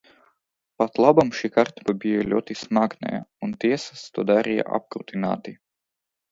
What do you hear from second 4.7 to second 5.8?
apgrūtināti.